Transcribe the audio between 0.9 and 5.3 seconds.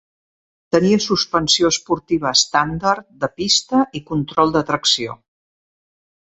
suspensió esportiva estàndard de pista i control de tracció.